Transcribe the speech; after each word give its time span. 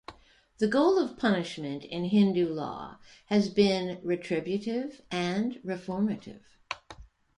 The 0.57 0.67
goal 0.67 0.97
of 0.97 1.15
punishment, 1.19 1.83
in 1.83 2.05
Hindu 2.05 2.51
law, 2.51 2.97
has 3.27 3.49
been 3.49 3.99
retributive 4.01 5.03
and 5.11 5.57
reformative. 5.63 6.41